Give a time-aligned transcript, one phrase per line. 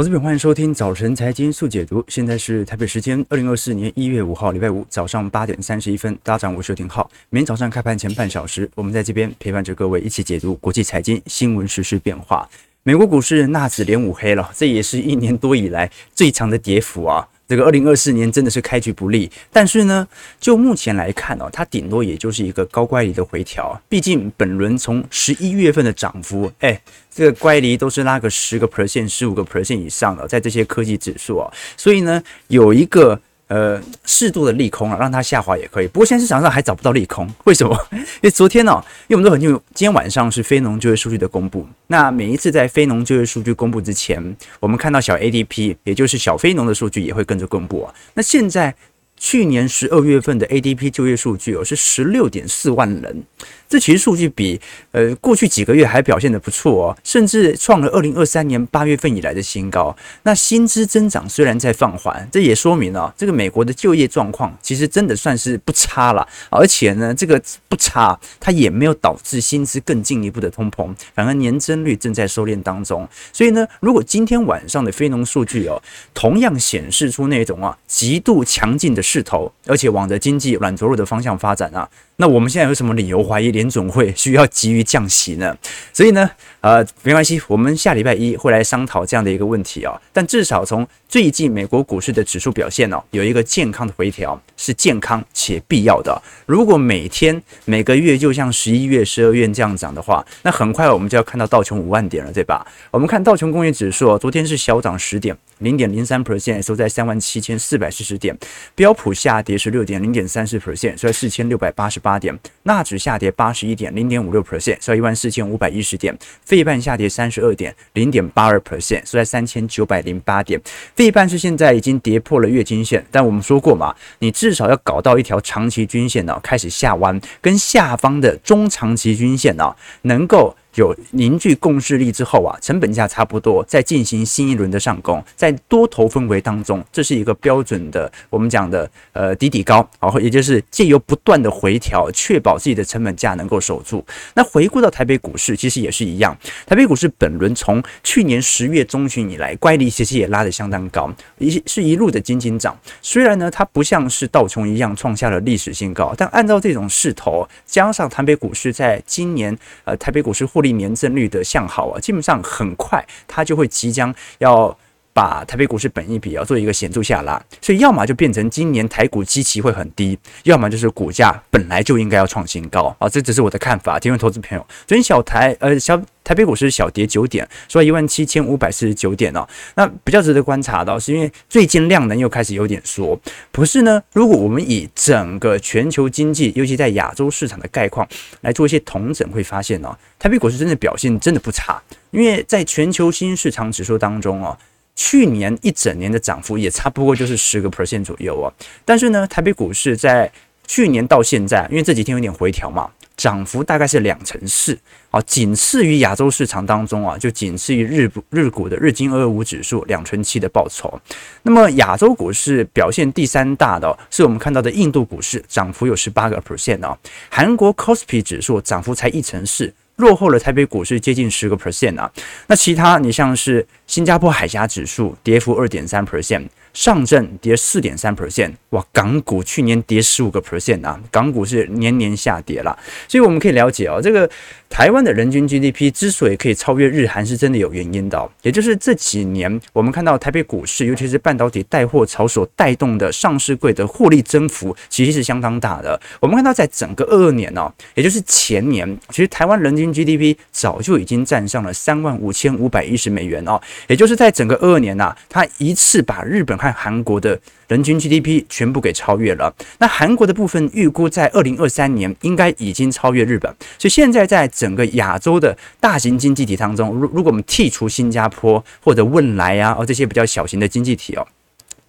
[0.00, 2.02] 我是本，欢迎收听早晨财经速解读。
[2.08, 6.18] 现在是台北时间二零二四年一月五号，礼拜五早上八点三十一分。
[6.22, 7.10] 大家早上，我是廷浩。
[7.28, 12.48] 每天早上开盘前半小时，我们在这边陪伴着各位一起解读国际财经新闻实、时变化。
[12.82, 17.28] 美国股市纳指连五黑了，这也是一年多以来最强的跌幅啊。
[17.50, 20.06] 这个二零二四年真的是开局不利，但是呢，
[20.38, 23.76] 就目前来看哦，它顶多也就是一个高乖离的回调。
[23.88, 26.80] 毕竟本轮从十一月份的涨幅，哎，
[27.12, 33.20] 这个乖离都是拉个十个 percent、十五个 percent 以上的，在这些科技指数啊，所以呢，有一个。
[33.50, 35.88] 呃，适度的利空啊，让它下滑也可以。
[35.88, 37.76] 不过现在市场上还找不到利空，为什么？
[37.92, 38.78] 因为昨天呢、哦，
[39.08, 41.66] 因为我们都很清楚，今天晚上是非农就业数据的公布。
[41.88, 47.92] 那每一次在非农就业数据公布之前，我们看到小 ADP，也就是小非农的数据也会跟着公布啊。
[48.14, 48.72] 那现在
[49.16, 53.24] 去年十二月份的 ADP 就业数据哦，是十六点四万人。
[53.70, 54.60] 这其实数据比
[54.90, 59.96] 呃过去几个月还表现得不错哦，甚至创了二零二三年八月份以来的新高。
[60.24, 66.26] 那薪资增长虽然在放缓，这也说明了、这个美国的就业状况其实真的算是不差了。
[66.50, 73.08] 而且呢，这个不差，它也没有导致薪资更进一步的通膨，反而年增率正在收敛当中。
[73.32, 75.80] 所以呢，如果今天晚上的非农数据哦，
[76.12, 81.88] 同样显示出那种啊极度强劲的势头，而且往着经济软着陆的方向发展啊。
[82.20, 85.56] 那我们现在有什么理由怀疑联总会需要急于降息呢？
[85.90, 90.00] 所以呢，呃，没关系，我们下礼拜一会来商讨这样的一个问题啊、哦。
[90.12, 96.20] 但至少从最近美国股市的指数表现哦，有一个健康的回调，是健康且必要的。
[96.44, 102.66] 如果每天每个月就像十一月、十二月这样涨的话，那很快我们就要看到道琼五万点了，对吧？
[102.90, 105.36] 我们看道琼工业指数，昨天是小涨十点。
[105.60, 108.34] 零点零三 percent，收在三万七千四百四十点。
[108.74, 112.34] 标普下跌十六点零点三四 percent，收在四千六百八十八点。
[112.62, 116.16] 纳指下跌八十一点零点五六 percent，收一万四千五百一十点。
[116.50, 120.60] 费半下跌三十二点零点八二 percent，是在三千九百零八点。
[120.96, 130.56] 费半是现在已经跌破了月均线，但我们说过嘛，你至少要搞到一条长期均线呢，开始下弯，跟下方的中长期均线呢，能够。
[130.76, 144.04] 有凝聚共识力之后啊，成本价差不多，再进行新一轮的上攻，在多头氛围当中，这是一个标准的我们讲的呃底底高，然后也就是借由不断的回调，确保自己的成本价能够守住。
[144.34, 146.36] 那回顾到台北股市，其实也是一样，
[146.66, 152.78] 台北股市本轮从去年十月中旬以来，乖离其实也拉得相当高，一是一路的金金涨。
[153.02, 164.76] 虽然呢，它不像是道琼一样创下了历史新高，但按照这种势头，加上台北股市在今年呃台北股市或利年增率的向好啊，基本上很快它就会即将要
[165.20, 174.00] 把台北股市本益比要做一个显著下拉，所以要么就变成今年台股基期会很低，要么就是股价本来就应该要创新高啊，这只是我的看法。
[174.00, 175.94] 提问投资朋友，昨天小台呃小
[176.24, 179.46] 台北股市小跌九点，收一万七千五百四十九点哦。
[179.74, 183.20] 那比较值得观察到，是因为最近量能又开始有点缩。
[183.52, 188.08] 不是呢，如果我们以整个全球经济，尤其在亚洲市场的概况
[188.40, 194.56] 来做一些统整，会发现哦，台北股市真的表现真的不差，因为在全球新市场指数当中哦。
[195.02, 198.52] 去年一整年的涨幅也差不多就是十个 percent 左右啊，
[198.84, 200.30] 但是呢，台北股市在
[200.66, 204.78] 去年到现在，因为这几天有点回调嘛，涨幅大概是两成四，
[205.10, 211.00] 啊，仅次于亚洲市场当中啊，就仅次于日日股的日经二二五指数两成七的报酬。
[211.44, 216.94] 那么亚洲股市表现第三大的是我们看到的印度股市，涨幅有十八个 percent 啊，
[217.30, 219.72] 韩国 Kospi 指数涨幅才一成四。
[219.96, 222.10] 落后了台北股市接近十个 percent 啊，
[222.46, 226.46] 那其他你像是新加坡海峡指数跌幅二点三 percent。
[226.72, 234.30] 上证跌四点三 percent，哇，港股去年跌十五个 percent 啊，港股是年年下跌了，所以我们可以了解哦，这个
[234.68, 246.00] 台湾的人均 GDP 之所以可以超越日韩，是真的有原因的哦，也就是这几年我们看到台北股市，尤其是半导体带货潮所带动的上市柜的获利增幅，其实是相当大的。
[246.20, 257.38] 我们看到在整个二二年哦，也就是前年，其实台湾人均 GDP 早就已经站上了三万五千五百一十美元哦，也就是在整个二二年呐，它一次把日本和韩国的
[257.68, 259.54] 人均 GDP 全部给超越了。
[259.78, 263.50] 那韩国的部分预估在二零二三年应该已经超越日本。
[263.78, 271.26] 所以现在在整个亚洲的大型经济体当中，如如果我们剔除新加坡或者汶莱啊，哦这些比较小型的经济体哦。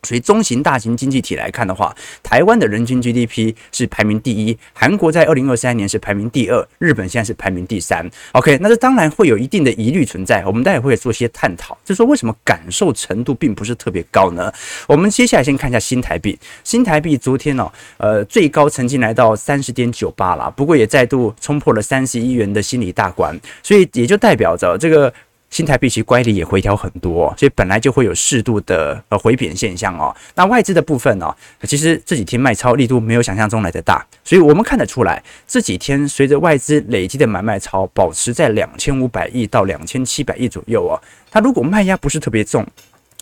[0.03, 8.09] 所以中型、大型经济体来看的话，台湾的人均 GDP 是排名第一，韩国在二零二三年是排名第二，日本现在是排名第三。
[8.33, 14.51] OK，那这当然会有一定的疑虑存在，我们待会会做些探讨，就说为什么感受程度并不是特别高呢？
[14.87, 25.13] 我们接下来先看一下新台币，新台币昨天哦，呃，最高曾经来到三十点九八了，不过也再度冲破了三十一元的心理大关，所以也就代表着这个。
[25.51, 30.15] 新台币其实乖离也回调很多，所以本来就会有适度的呃回贬现象哦。
[30.33, 31.31] 那外资的部分呢，
[31.63, 40.97] 其实这几天卖超力度没有想象中来的大，所以我们看得出来，这几天随着外资累积的买卖超保持在两千五百亿到两千七百亿左右哦，
[41.29, 42.65] 它如果卖压不是特别重，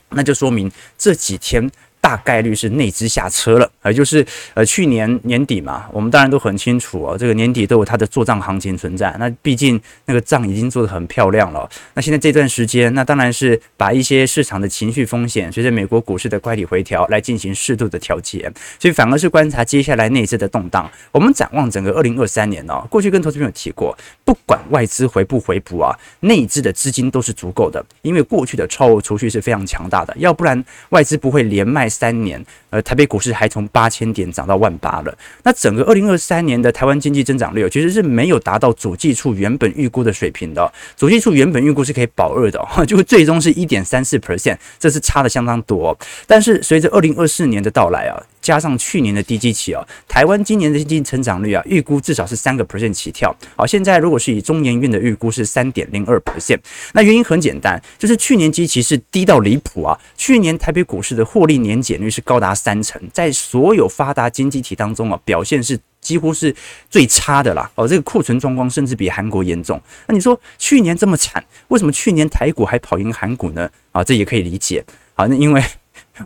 [0.09, 1.69] 那就说明这几天。
[2.01, 9.13] 大概率是内资下车了，也就是呃去年年底嘛，我们当然都很清楚哦，这个年底都有它的做账行情存在。
[9.19, 11.69] 那毕竟那个账已经做得很漂亮了。
[11.93, 20.89] 那现在这段时间，那当然是把一些市场的情绪风险，随着美国股市的乖离回调来进行适度的调节，所以反而是观察接下来内资的动荡。
[21.11, 31.89] 我们展望整个二零二三年哦，过去跟投资朋友提过，不管外资回不回补啊，内资的资金都是足够的，因为过去的超额储蓄是非常强大的，要不然外资不会连卖。
[31.89, 35.17] 三年，呃，台北股市还从八千点涨到万八了。
[35.43, 40.69] 那整个二零二三年的台湾经济增长率，其实是没有达到主计处原本预估的水平的。
[40.97, 45.97] 主计处原本预估是可以保二的， 就最终是一点三四 percent，这是差的相当多。
[46.27, 48.21] 但是随着二零二四年的到来啊。
[48.49, 53.31] 加上去年的低基期哦，台湾今年的经济成长率啊，预估至少是三个 percent 起跳。
[53.55, 56.57] 好，现在如果是以中研院的预估是三点零二 percent，
[56.93, 59.95] 那原因很简单，就是去年基期是低到离谱啊。
[60.17, 66.55] 去年台北股市的获利年减率是高达三成，在所有发达经济体当中啊，表现是几乎是
[66.89, 67.69] 最差的啦。
[67.75, 69.79] 哦，这个库存状况甚至比韩国严重。
[70.07, 73.69] 那你说去年这么惨，为什么去年台股还跑赢韩股呢？
[73.91, 74.83] 啊，这也可以理解。
[75.13, 75.63] 好，那因为。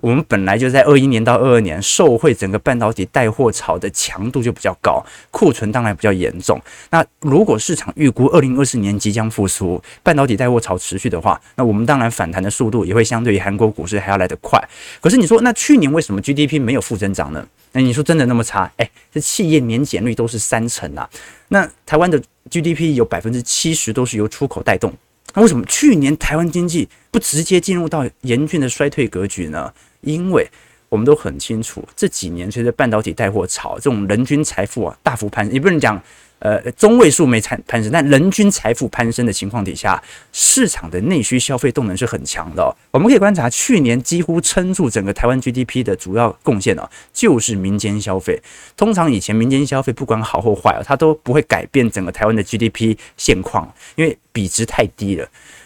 [0.01, 6.60] 我们本来就在二一年到二二年受惠整个半导体带货潮的强度就比较高，库存当然比较严重。
[6.90, 14.62] 那如果市场预估二零二四年即将复苏，半导体带货潮持续的话，那我们当然反弹的速度也会相对于韩国股市还要来得快。
[15.01, 17.45] 可是你说，那去年为什么 GDP 没有负增长呢？
[17.72, 18.72] 那你说真的那么差？
[18.78, 21.10] 哎，这企业年减率都是三成啊。
[21.48, 24.94] 那台湾的 GDP 有百分之七十都是由出口带动。
[25.33, 29.74] 那为什么去年台湾经济不直接进入到严峻的衰退格局呢？
[30.01, 30.47] 因为
[30.89, 36.01] 我们都很清楚，这几年随着半导体带货潮，这种人均财富啊大幅攀升，也不能讲。
[36.44, 40.04] 呃，中位数没攀攀升，但人均财富攀升的情况底下，
[40.34, 42.75] 市场的内需消费动能是很强的。
[42.92, 48.38] 我们可以观察，去年几乎撑住整个台湾 GDP 的主要贡献哦，就是民间消费。
[48.75, 55.25] 通常以前民间消费不管好或坏啊，它都不会改变整个台湾的 GDP 现况，因为比值太低了。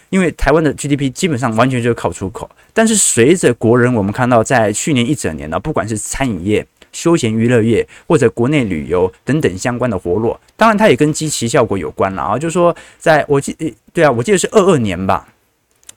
[0.09, 2.50] 因为台湾的 GDP 基本上完全就是靠出口。
[2.71, 6.65] 但是随着国人，我们看到在去年一整年呢，不管是餐饮业，
[6.97, 12.39] 休闲娱乐业或者国内旅游等等相关的活络，当然它也跟机器效果有关了啊。
[12.39, 13.55] 就是说，在我记，
[13.94, 15.27] 对啊，我记得是二二年吧，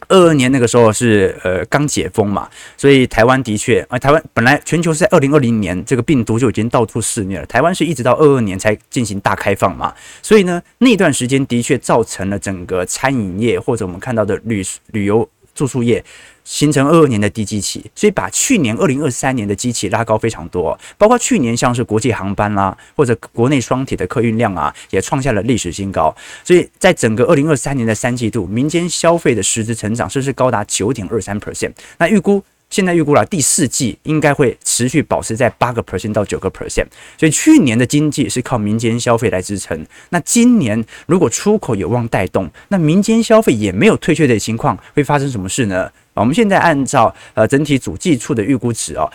[0.09, 14.63] 二二年那个时候是呃刚解封嘛，所以台湾的确啊，台湾本来全球是在二零二零年这个病毒就已经到处肆虐了，台湾是一直到二二年才进行大开放嘛，所以呢，那段时间的确造成了整个餐饮业或者我们看到的旅
[14.93, 16.05] 旅游住宿业。
[16.51, 26.13] 形成二二年的低基期，所以把去年二零二三年的基期拉高非常多，包括去年像是国际航班啦、或者国内双铁的客运量啊，也创下了历史新高。
[26.43, 31.71] 所以在整个二零二三年的三季度，民间消费的实质成长甚至高达九点二三 percent。
[31.99, 36.87] 那预估现在预估了第四季应该会持续保持在八个 percent 到九个 percent。
[37.17, 39.87] 所以去年的经济是靠民间消费来支撑。
[40.09, 45.89] 那今年如果出口有望带动，那民间消费也没有退却的情况，会发生什么事呢？
[46.21, 49.11] 我们现在按照呃整体主计处的预估值哦，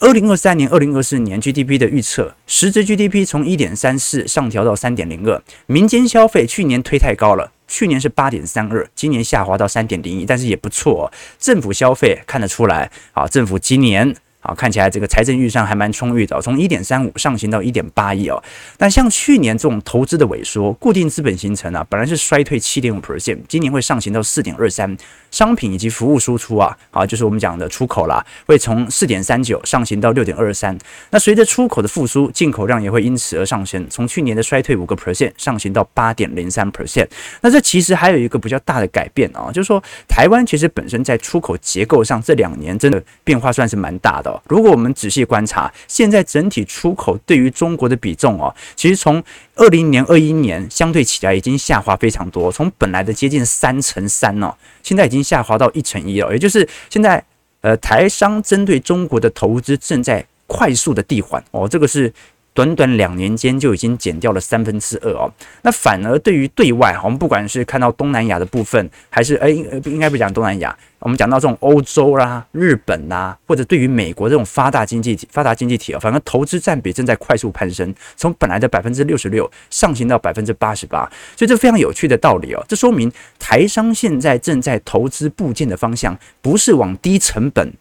[0.00, 5.40] 二零二三年、二零二四年 GDP 的预测，实质 GDP 从一点三四上调到三点零二。
[5.66, 11.12] 民间消费去年推太高了，去年是八点三二，今年下滑到三点零一，但是也不错哦。
[11.38, 14.16] 政府消费看得出来啊，政府今年。
[14.40, 18.42] 好，看起来这个财政预算还蛮充裕的，从一点三五上行到一点八亿哦。
[18.76, 24.96] 但像去年这种投资的萎缩，固定资本形成啊，本来是衰退七点五 percent，今年会上行到四点二三。
[25.30, 30.76] 商品以及服务输出啊，啊，就是我们讲的出口啦，会从四点三九上行到六点二三。
[31.10, 37.06] 那随着出口的复苏，进口量也会因此而上升，从去年的衰退五个 percent 上行到八点零三 percent。
[37.42, 44.27] 那这其实还有一个比较大的改变啊，就是说台湾其实本身在出口结构上这两年真的变化算是蛮大的。
[44.48, 49.22] 如果我们仔细观察，现在整体出口对于中国的比重哦，其实从
[49.54, 56.32] 二零年、二一年相对起来已经下滑非常多，从本来的接近三成三哦，现在已经下滑到一成一了。
[56.32, 57.22] 也就是现在
[57.60, 62.12] 呃，台商针对中国的投资正在快速的递缓哦，这个是。
[62.58, 65.32] 短短两年间就已经减掉了三分之二哦。
[65.62, 81.08] 那反而对于对外，我们不管是看到东南亚的部分，还是哎，应该不讲东南亚，我们讲到这种欧洲啦、日本啦，或者对于美国这种发达经济体、发达经济体啊，反而投资占比正在快速攀升，从本来的百分之六十六上行到百分之八十八。
[81.36, 87.72] 所以这非常有趣的道理哦，这说明台商现在正在投资部件的方向，不是往低成本、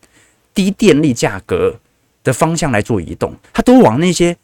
[0.54, 1.80] 低电力价格
[2.24, 4.38] 的方向来做移动，它都往那些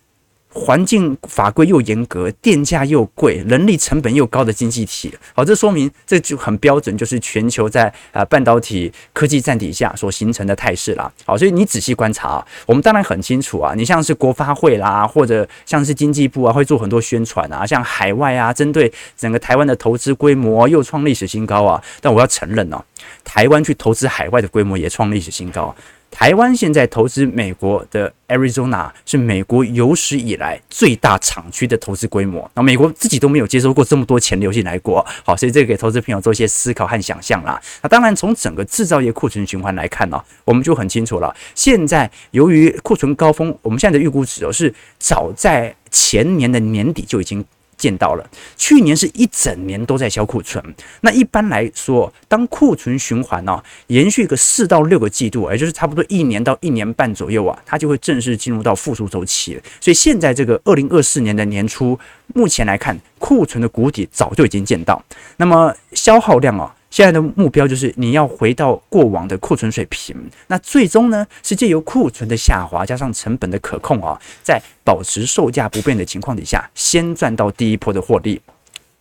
[0.55, 5.11] 环境法规又严格、电价又贵、人力成本又高的经济体。
[5.33, 11.11] 好，这说明这就很标准，就是全球在啊半导体科技战底下所形成的态势啦。
[11.25, 21.83] 好，所以你仔细观察啊，我们当然很清楚啊，你像是国发会啦，或者像是经济部啊，会做很多宣传啊，像海外啊，针对整个台湾的投资规模又创历史新高啊。
[21.99, 22.79] 但我要承认哦，
[23.23, 25.75] 台湾去投资海外的规模也创历史新高。
[26.13, 35.03] 台湾现在投资美国的 Arizona 是美国有史以来最大厂区的投资规模，那美国自己都没有接收过这么多钱流进来过。
[35.25, 37.59] 好，所以这个给投资朋友做一些思考和想象啦。
[37.81, 41.35] 那当然，从整个制造业库存循环来看呢，我们就很清楚了。
[41.55, 47.43] 现在由于库存高峰，我们现在的预估值哦是早在前年的年底就已经。
[47.77, 50.63] 见到了，去年是一整年都在销库存。
[51.01, 59.59] 那一般来说，当库存循环呢、延续个四到六个季度，也就是差不多一年到一年半左右啊，它就会正式进入到复苏周期。
[59.79, 61.97] 所以现在这个二零二四年的年初，
[62.33, 65.03] 目前来看，库存的谷底早就已经见到。
[65.37, 66.75] 那么消耗量啊。
[66.93, 78.39] 现在的目标就是你要回到过往的库存水平，那最终呢是借由库存的下滑加上成本的可控啊，在保持售价不变的情况底下，先赚到第一波的获利。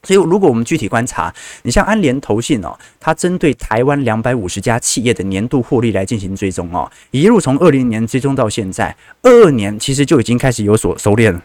[0.05, 1.31] 所以如果我们具体观察，
[1.65, 11.43] 你像安联投信哦，它针对台湾两百五十家企业的年度获利来进行追踪哦，一路从二零年追踪到现在，二二年其实就已经开始有所收敛了，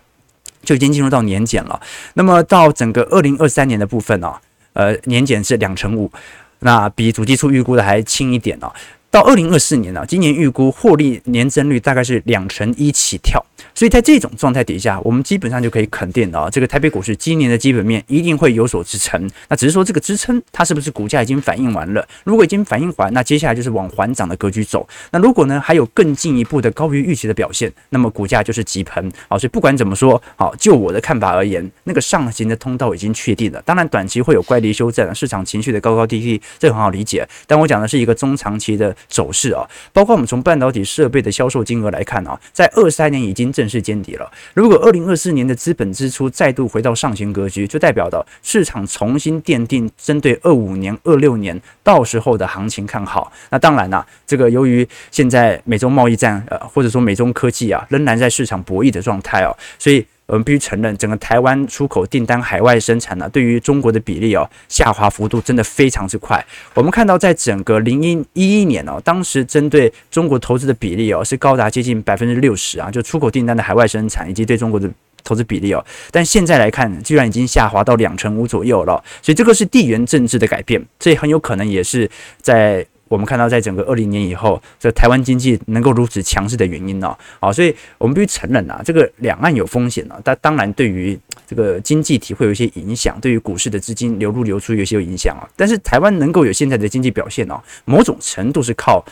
[0.63, 1.81] 就已经进入到年检了。
[2.13, 4.37] 那么到整个二零二三年的部分哦。
[4.77, 6.11] 呃，年减是两成五，
[6.59, 8.71] 那比主计处预估的还轻一点哦。
[9.09, 13.43] 到二零二四年呢，今年预估获利年增率大概是两成一起跳，
[13.73, 19.29] 所以在这种状态底下，我们基本上就可以肯定啊，这个台北股市今年的基本面一定会有所支撑。
[19.49, 22.07] 那只是说这个支撑它是不是股价已经反应完了？
[22.23, 24.87] 如果已经反应完，那接下来就是往缓涨的格局走。
[25.11, 29.11] 那如果呢还有更进一步的高于预期的表现，那么股价就是急喷。
[29.27, 33.61] 啊，所以不管怎么说，好，就我的看法而言，那个上行的通道已经确定了。
[33.63, 37.27] 当然短期会有乖离修正，市场情绪的高高低低，这很好理解。
[37.45, 38.95] 但我讲的是一个中长期的。
[39.07, 44.31] 走势啊，包括我们从半导体设备的销售金额来看啊，在二三年已经正式见底了。
[44.53, 53.31] 如果二零二四年的资本支出再度回到上行格局，就代表的市场重新奠定针对二五年、二六年到时候的行情看好。
[53.49, 60.05] 那当然啦，这个由于现在美中贸易战呃，或者说美中科技啊，仍然在市场博弈的状态哦，所以。
[60.27, 66.45] 我们必须承认，整个台湾出口订单海外生产呢，对于中国的比例哦，下滑幅度真的非常之快。
[66.73, 74.89] 我们看到，在整个零一一一年哦，当时针对中国投资的比例哦，是高达接近百分之六十啊，就出口订单的海外生产以及对中国的
[75.23, 75.83] 投资比例哦。
[76.11, 82.09] 但现在来看，居然已经下滑到两成五左右了，所以这个是地缘政治的改变，这很有可能也是
[82.41, 82.85] 在。
[83.07, 87.15] 我们看到，在整个二零年以后，这台湾经济能够如此强势的原因呢？
[87.39, 90.15] 好，所以我们必须承认啊，这个两岸有风险呢。
[90.23, 95.47] 但当然，对于这个经济体会有一些影响，对于股市的资金流入流出有些有影响啊。
[95.55, 99.03] 但是台湾能够有现在的经济表现呢，某种程度是靠。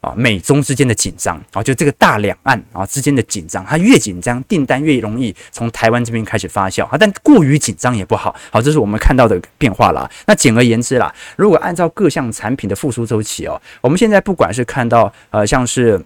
[0.00, 6.96] 啊，美中之间的紧张啊，就这个大两岸啊之间的紧张，它越紧张，订单越容易从台湾这边开始发酵啊。
[6.98, 10.08] 但过于紧张也不好，好，这是我们看到的变化啦。
[10.26, 16.00] 那简而言之啦，如果按照各项产品的复苏周期哦，我们现在不管是看到呃，像是。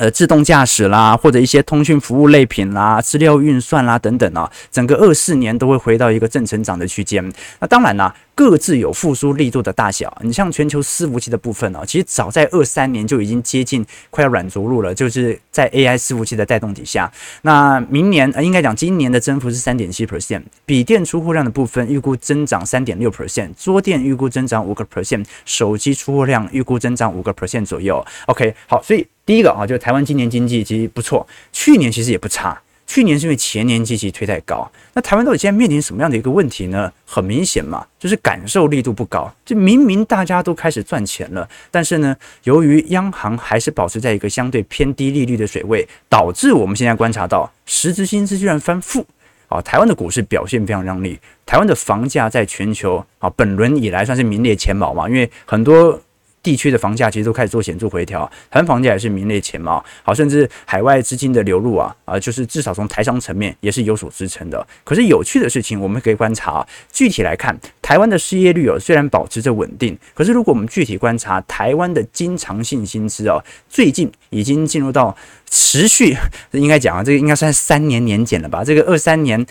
[0.00, 7.32] 呃，自动驾驶啦，或者一些通讯服务类品啦，资料运算啦等等啊，整个二四年都会回到一个正成长的区间。
[7.58, 10.16] 那当然啦，各自有复苏力度的大小。
[10.22, 17.12] 你像全球伺服器的部分呢，其实早在二三年就已经接近快要软着陆了，就是在 AI 伺服器的带动底下。
[17.42, 28.06] 那明年呃，应该讲今年的增幅是三点七 percent，笔电出货量的部分预估增长三点六 percent，桌电预估增长五个 percent，手机出货量预估增长五个 percent 左右。
[28.26, 29.04] OK，好，所以。
[29.26, 32.58] 第一个啊，就台湾今年经济其实不错，去年其实也不差。
[32.88, 34.68] 去年是因为前年积极推太高。
[34.94, 36.90] 那台湾到底现在面临什么样的一个问题呢？
[37.04, 39.30] 很明显嘛，就是感受力度不高。
[39.44, 49.06] 就明明大家都开始赚钱了，但是呢，由于央行还是保持在一个相对偏低利率的水位，导致我们现在观察到实质薪资居然翻负
[49.48, 49.60] 啊！
[49.60, 56.00] 台湾的股市表现非常亮丽，台湾的房价在全球啊本轮以来算是名列前茅嘛，因为很多。
[56.42, 59.84] 地区的房价其实都开始做显著回调，台湾房价也是名列前茅。
[60.02, 64.66] 好，甚至海外资金的流入啊啊，就是至少从台商层面也是有所支撑的。
[64.84, 75.16] 可是有趣的事情，我们可以观察啊，具体来看，台湾的失业率哦虽然保持着稳定，可是如果我们具体观察台湾的经常性薪资哦，最近已经进入到
[75.50, 76.16] 持续，
[76.52, 78.62] 应该讲啊，这个应该算三年年减了吧？
[78.64, 79.46] 这个二三年。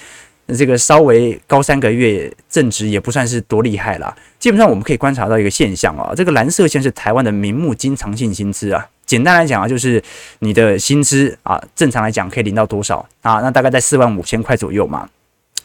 [0.55, 4.15] 这个稍微高三个月正值也不算是多厉害啦。
[4.39, 8.87] 基本上我们可以观察到一个现象啊，这个蓝色线是台湾的名目经常性薪资啊。
[9.05, 10.03] 简单来讲啊，就是
[10.39, 13.39] 你的薪资啊，正常来讲可以领到多少啊？
[13.41, 15.09] 那大概在四万五千块左右嘛。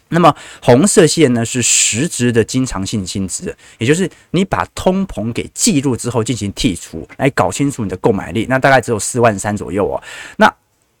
[0.09, 8.45] 那么红色线呢是实质的经常性薪资，也就是你把通膨给计入之后进行剔除，来搞清楚你的购买力。
[8.47, 10.01] 那大概只有四万三左右哦。
[10.37, 10.53] 那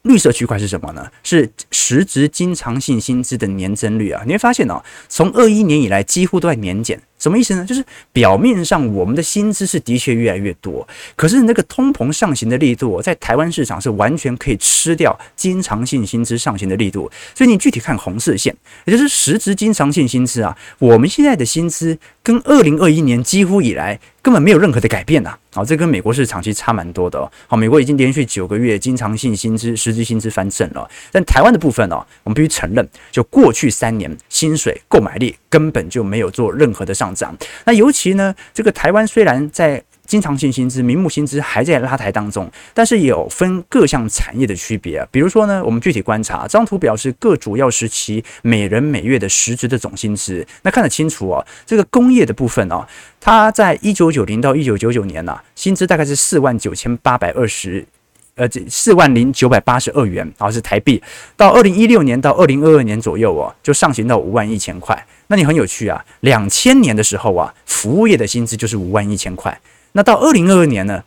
[0.03, 1.09] 绿色区块是什么呢？
[1.23, 4.21] 是实值经常性薪资的年增率啊！
[4.25, 7.01] 你会发现哦，从二一年以来几乎都在年减。
[7.23, 7.65] 什么意思呢？
[7.65, 17.09] 就是表面上我们的薪资是的确越来越多，可是那个通膨上行的力度，在台湾市场是完全可以吃掉经常性薪资上行的力度。
[17.33, 18.53] 所以你具体看红色线，
[18.83, 25.33] 也就是实质经常性薪资啊，我们现在的薪资跟二零二一年几乎以来根本没有任何的改变呐。
[25.53, 27.31] 好，这跟美国市场其实差蛮多的。
[27.47, 37.37] 好，美国已经连续九个月经常性薪资、实质薪资翻正了，但台湾的部分哦，我们必须承认，就过去三年薪水购买力根本就没有做任何的上涨。
[37.63, 45.07] 那尤其呢，这个台湾虽然在经常性薪资、名目薪资还在拉抬当中，但是也有分各项产业的区别。
[45.11, 50.43] 比如说呢，我们具体观察，这张图表示各主要时期每人每月的实质的总薪资。
[50.63, 52.83] 那看得清楚哦，这个工业的部分哦，
[53.21, 57.85] 它在一九九零到一九九九年呢、薪资大概是四万九千八百二十。
[58.35, 61.01] 呃，这四万零九百八十二元，然后是台币。
[61.37, 65.05] 到二零一六年到二零二二年左右哦，就上行到五万一千块。
[65.27, 69.59] 那你很有趣啊，两千年的时候啊，服务业的薪资就是五万一千块。
[69.91, 71.03] 那到二零二二年呢？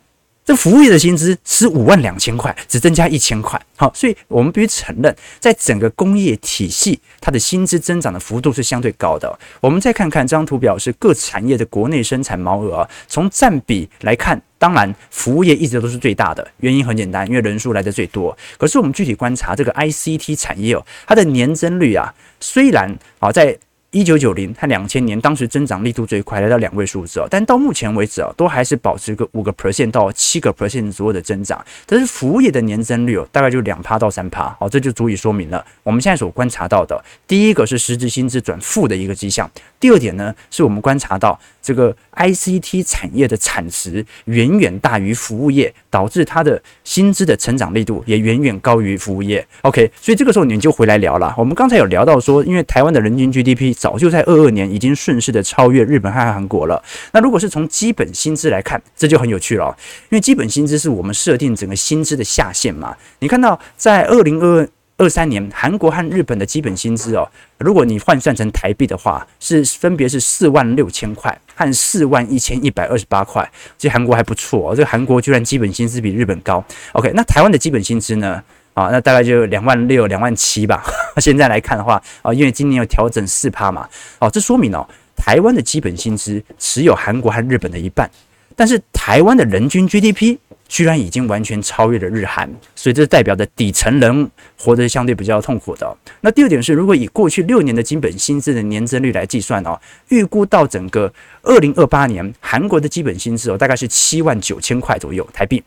[0.47, 3.61] 这服务业的薪资是五万两千块，只增加一千块。
[3.75, 9.37] 好，所以我们必须承认，在整个工业体系，它的薪资增长的幅度是相对高的。
[9.59, 12.87] 我们再看看这张图表，是各产业的国内生产毛额。
[13.09, 18.35] 从占比来看，当然服务业一直都是最大的，原因很简单，因为人数来的最多。
[18.57, 23.59] 可是我们具体观察这个 ICT 产业哦，它的年增率啊，虽然啊在。
[23.91, 27.27] 一九九零和两千年，当时增长力度最快，来到两位数字哦。
[27.29, 31.63] 但到目前为止啊，都还是保持个五个 percent 到七个 percent 左右的增长。
[31.85, 34.55] 但是服务业的年增率哦，大概就两趴到三趴。
[34.59, 39.49] 哦，这就足以说明了我们现在所观察到的，第一个是实质薪资转负的一个迹象。
[39.79, 49.45] 第二点呢，是我们观察到这个 ICT 产业的产值远远大于服务业，导致它的薪资的成长力度也远远高于服务业。
[49.63, 51.35] OK，所以这个时候你就回来聊了。
[51.37, 56.81] 我们刚才有聊到说，因为台湾的人均 GDP 早就在二二年已经顺势的超越日本和韩国了。
[57.11, 59.75] 那如果是从基本薪资来看，这就很有趣了，
[60.09, 62.95] 因为基本薪资是我们设定整个薪资的下限嘛。
[63.19, 73.51] 你看到在二零二二三年，韩国和日本的基本薪资哦，如果你换算成台币的话，是分别是四万六千块和四万一千一百二十八块。
[73.77, 76.63] 这韩国还不错哦，这韩国居然基本薪资比日本高。
[76.93, 78.41] OK，那台湾的基本薪资呢？
[78.75, 80.83] 啊，那大概就两万六、两万七吧。
[81.17, 83.89] 现在来看的话，啊，因为今年有调整四趴嘛，
[84.19, 88.07] 哦，这说明哦，台湾的基本薪资持有韩国和日本的一半，
[88.55, 90.37] 但是台湾的人均 GDP。
[90.67, 95.97] 居然已经完全超越了日韩，所以这代表着底层人活得相对比较痛苦的。
[96.21, 101.11] 那第二点是，如果以过去六年的基本薪资的年增率来计算哦，预估到整个
[101.43, 105.63] 二零二八年，韩国的基本薪资哦大概是七万九千块左右台币。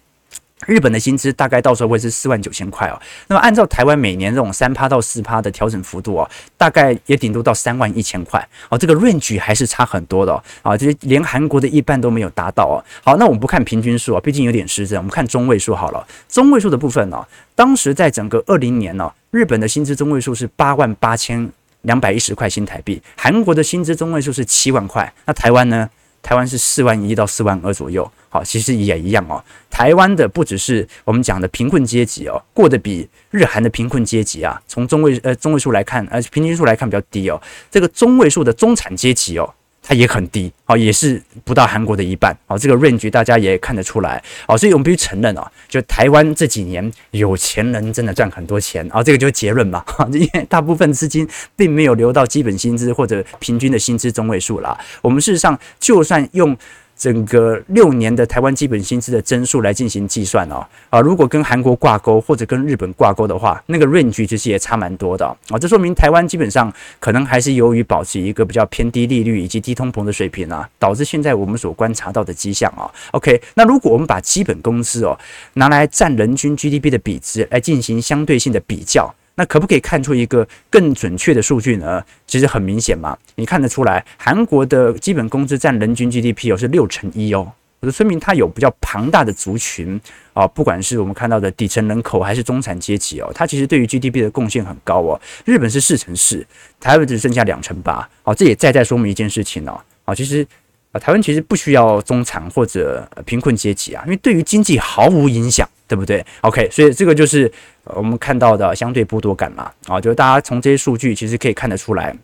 [0.66, 12.84] 日本的薪资大概到时候会是四万九千块哦，那么按照台湾每年这种三趴到四趴的调整幅度哦，大概也顶多到三万一千块哦，这个 range 还是差很多的哦，啊，就是连韩国的一半都没有达到哦。
[13.02, 16.06] 好，那我们不看平均数啊，毕竟有点失真，我们看中位数好了。
[16.28, 21.50] 中位数的部分呢，当时在整个二零年呢，日本的薪资中位数是八万八千
[21.82, 25.88] 两百一十块新台币，韩国的薪资中位数是七万块，那台湾呢？
[26.22, 29.42] 台湾是四万一到四万二左右，好，其实也一样哦。
[29.70, 37.40] 台湾的不只是我们讲的贫困阶级哦，过得比日韩的贫困阶级啊，从中位呃中位数来看，呃平均数来看比较低哦。
[37.70, 39.54] 这个中位数的中产阶级哦。
[39.90, 54.78] 它也很低，啊，也是不到韩国的一半，啊，这个 range 大家也看得出来，啊，所以我们必须承认啊，就台湾这几年有钱人真的赚很多钱，啊，这个就是结论嘛， 因为大部分资金并没有流到基本薪资或者平均的薪资中位数啦。
[55.02, 56.56] 我们事实上就算用
[57.00, 65.58] 整个六年的台湾基本薪资的增速来进行计算哦，啊，如果跟韩国挂钩或者跟日本挂钩的话，那个 range 其实也差蛮多的啊。
[65.58, 72.84] 这说明台湾基本上可能还是由于保持一个比较偏低利率以及低通膨的水平啊，导致现在我们所观察到的迹象啊。
[73.12, 75.18] OK，那如果我们把基本工资哦
[75.54, 79.10] 拿来占人均 GDP 的比值来进行相对性的比较。
[79.40, 82.04] 那可不可以看出一个更准确的数据呢？
[82.26, 87.50] 其实很明显嘛，你看得出来，韩国的基本工资占人均 GDP 哦是六成一哦，
[87.80, 89.98] 这说明它有比较庞大的族群
[90.34, 95.18] 啊，不管是我们看到的底层人口还是中产阶级哦，它其实对于 GDP 的贡献很高哦。
[95.46, 96.46] 日本是四成四，
[96.78, 100.46] 台湾只剩下两成八，哦，这也再再说明一件事情哦，啊，其实
[100.92, 105.66] 啊，台湾其实不需要中产或者贫困阶级啊，因为对于经济毫无影响。
[105.90, 107.50] 对不对？OK，所以这个就是
[107.82, 109.72] 我们看到的相对剥夺感嘛。
[109.88, 112.16] 啊，就是大家从这些数据其实可以看得出来，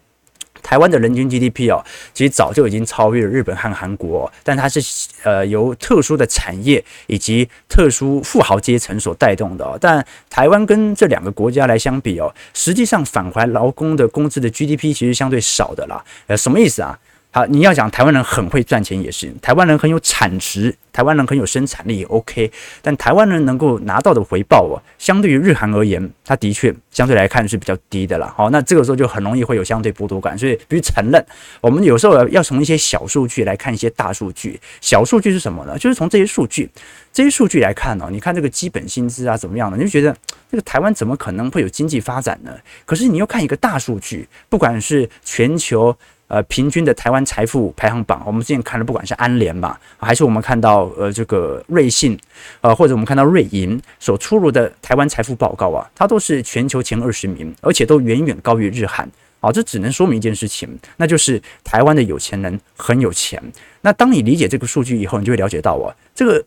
[0.62, 4.80] 台湾的人均 GDP 哦，其实早就已经超越了日本和韩国，但它是
[5.24, 9.76] 呃由特殊的产业以及特殊富豪阶层所带动的。
[9.80, 16.04] 但台湾跟这两个国家来相比哦，实际上返还劳工的工资的 GDP 其实相对少的啦。
[16.28, 16.96] 呃，什么意思啊？
[17.36, 28.32] 好，你要讲台湾人很会赚钱也是，台湾人很有产值，台湾人很有生产力 OK，但台湾人能够拿到的回报哦，相对于日韩而言，它的确相对来看是比较低的啦。
[28.34, 31.22] 好，那这个时候就很容易会有相对剥夺感，所以必须承认，
[31.60, 34.58] 我们有时候要从一些小数据来看一些大数据。
[34.80, 35.78] 小数据是什么呢？
[35.78, 36.66] 就是从这些数据，
[37.12, 39.76] 这些数据来看哦，你看这个基本薪资啊怎么样呢？
[39.76, 40.16] 你就觉得
[40.50, 42.50] 这个台湾怎么可能会有经济发展呢？
[42.86, 45.94] 可是你又看一个大数据，不管是全球。
[46.28, 52.18] 呃，平均的台湾财富排行榜，我们之前看的，不管是安联嘛，还是我们看到呃这个瑞信，
[52.60, 59.08] 呃或者我们看到瑞银所出炉的台湾财富报告啊，它都是全球前二十名，而且都远远高于日韩。
[59.40, 63.40] 啊，这只能说明一件事情，那就是台湾的有钱人很有钱。
[63.82, 66.44] 那当你理解这个数据以后，你就会了解到啊，这个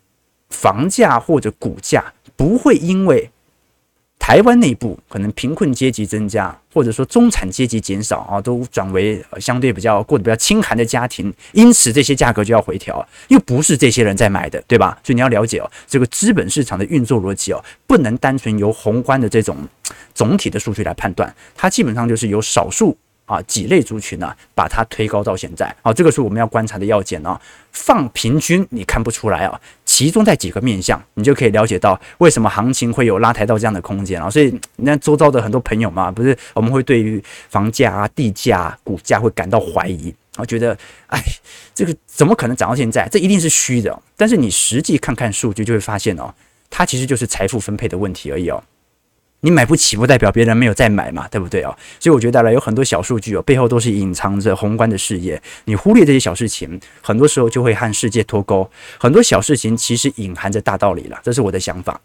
[0.49, 2.03] 房价或者股价
[2.35, 3.29] 不会因为。
[4.29, 14.95] 台湾内部可能贫困阶级增加，或者说中产阶级减少啊，都转为相对比较过得比较清寒的家庭，因此这些价格就要回调，又不是这些人在买的，对吧？
[15.03, 19.57] 所以你要了解哦，这个资本市场的运作逻辑哦，不能单纯由宏观的这种
[20.13, 22.95] 总体的数据来判断，它基本上就是由少数。
[23.29, 27.39] 啊，几类族群呢、把它推高到现在，啊，这个是我们要观察的要件啊。
[27.71, 34.27] 放平均你看不出来啊，集中在几个面向，你就可以了解到为什么行情会有拉抬到这样的空间啊。
[34.27, 40.75] 所以，你看周遭的很多朋友嘛，不是我们会对于房价啊、地价、啊、股价会感到怀疑，我觉得，
[41.07, 41.21] 哎，
[41.75, 43.07] 这个怎么可能涨到现在？
[43.09, 44.01] 这一定是虚的。
[44.17, 46.33] 但是你实际看看数据，就会发现哦，
[46.71, 48.63] 它其实就是财富分配的问题而已哦。
[49.41, 51.73] 你买不起不代表别人没有在买嘛，对不对哦？
[51.99, 55.41] 所以我觉得来有很多小数据哦，背后都是隐藏着宏观的事业。
[55.65, 58.69] 你忽略这些小事情，很多时候就会和世界脱钩。
[58.99, 61.99] 很多小事情其实隐含着大道理了，这是我的想法。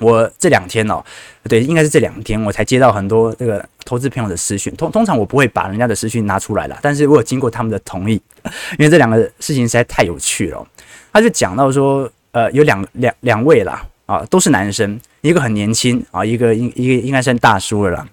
[0.00, 1.02] 我这两天哦，
[1.44, 4.74] 对，应该是这两天我才接到很多这个投资朋友的私讯。
[4.76, 8.20] 通通常我不会把人家的私讯拿出来了，但是我有经过他们的同意，
[8.78, 10.66] 因为这两个事情实在太有趣了。
[11.12, 13.86] 他就讲到说，呃，有两两两位啦。
[14.10, 18.08] 啊，都是男生，一个很年轻啊，一个应一个应该算大叔了啦，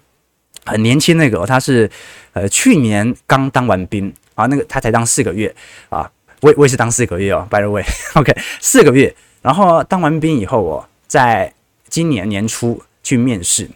[0.64, 1.90] 很年轻那个，他是
[2.34, 5.52] 呃去年刚当完兵啊，那个他才当四个月
[5.88, 6.08] 啊，
[6.40, 8.32] 我我也是当四个月哦，by the way，OK，
[8.62, 11.52] 四个月，然后当完兵以后哦，在
[11.88, 13.68] 今年年初去面试，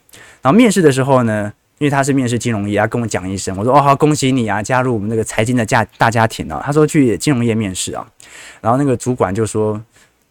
[0.43, 8.07] 然后面试的时候呢，因为他是面试金融业，他跟我讲一声，我说哦好，恭喜你啊，加入我们那个财经的家大家庭啊，他说去金融业面试啊，
[8.61, 9.83] 然后那个主管就说。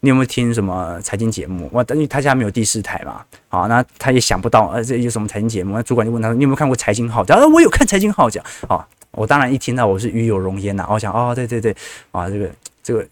[0.04, 1.70] 你有没有听什么财经节目？
[1.72, 5.76] 哇，等于他家没有第四台嘛，好，那他也想不到，呃，这有什么财经节目？
[5.76, 8.42] 那主管就问他说：“你有没有看过财经号角？”啊，我有看财经号角。
[8.68, 11.72] 好，我当然一听到我是与有荣焉呐，我想，哦，对对对，
[12.10, 12.50] 啊，这个
[12.82, 13.06] 这个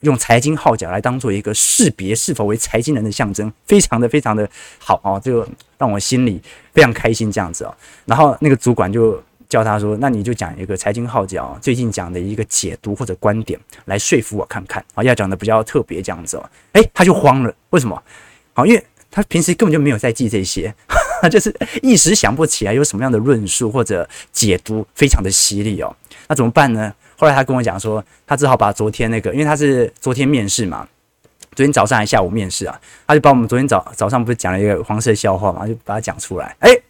[0.00, 4.48] 用财经号角来当做一个识别是否为财经人的象征，非常的非常的
[4.78, 6.40] 好啊，这个让我心里
[6.72, 7.76] 非常开心这样子啊。
[8.06, 9.22] 然后那个主管就。
[9.50, 16.50] 叫他说，那你就讲一个财经号角最近讲的一个解读或者观点来说服我看看啊，要讲的比较特别这样子哦。
[16.74, 18.00] 诶，他就慌了，为什么？
[18.54, 20.72] 好，因为他平时根本就没有在记这些，
[21.28, 25.94] 就是一时想不起来有什么样的论述或者解读非常的犀利哦。
[26.28, 26.94] 那怎么办呢？
[27.18, 30.86] 后来他跟我讲说，他只好把昨天那个，因为他是昨天面试嘛，
[31.56, 36.54] 昨天早上还下午面试啊，他就把我们昨天早早上不是讲了一个黄色笑话嘛，就把它讲出来。
[36.60, 36.80] 诶，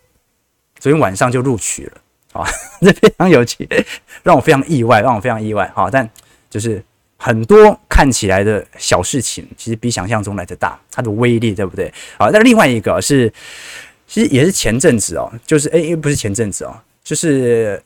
[0.79, 1.93] 昨天晚上就录取了。
[2.33, 2.47] 啊，
[2.81, 3.69] 这非常有趣，
[4.23, 5.71] 让我非常意外，让我非常意外。
[5.75, 6.09] 好，但
[6.49, 6.83] 就是
[7.17, 11.93] 很多看起来的小事情，其实比想象中来的大，它的威力，对不对？
[12.19, 13.33] 好，那另外一个是，
[14.07, 17.83] 其实也是前阵子哦，就是哎，不是前阵子哦，就是。